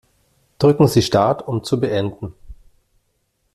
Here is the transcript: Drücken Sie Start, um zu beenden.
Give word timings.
Drücken 0.57 0.87
Sie 0.87 1.03
Start, 1.03 1.47
um 1.47 1.63
zu 1.63 1.79
beenden. 1.79 2.33